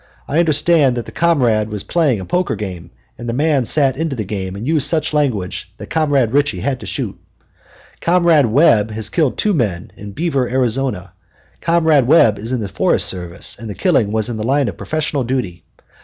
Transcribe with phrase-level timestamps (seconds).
[0.27, 4.15] I understand that the comrade was playing a poker game, and the man sat into
[4.15, 7.19] the game and used such language that Comrade Ritchie had to shoot.
[7.99, 11.13] Comrade Webb has killed two men in Beaver, Arizona.
[11.61, 14.75] Comrade Webb is in the Forest Service, and the killing was in the line of
[14.75, 15.65] professional duty.